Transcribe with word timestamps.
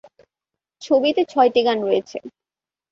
ছবিতে 0.81 1.21
ছয়টি 1.25 1.61
গান 1.67 1.77
রয়েছে। 1.83 2.17